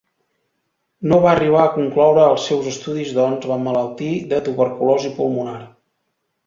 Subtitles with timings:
[1.11, 5.59] No va arribar a concloure els seus estudis doncs va emmalaltir de tuberculosi pulmonar.